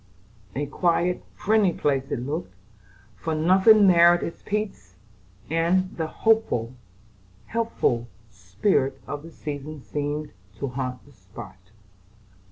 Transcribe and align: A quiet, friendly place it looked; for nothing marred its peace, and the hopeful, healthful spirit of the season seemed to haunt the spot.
A 0.55 0.65
quiet, 0.65 1.23
friendly 1.35 1.71
place 1.73 2.09
it 2.09 2.21
looked; 2.21 2.55
for 3.15 3.35
nothing 3.35 3.85
marred 3.85 4.23
its 4.23 4.41
peace, 4.41 4.95
and 5.47 5.95
the 5.95 6.07
hopeful, 6.07 6.73
healthful 7.45 8.07
spirit 8.31 8.99
of 9.05 9.21
the 9.21 9.29
season 9.31 9.83
seemed 9.83 10.31
to 10.55 10.69
haunt 10.69 11.05
the 11.05 11.11
spot. 11.11 11.69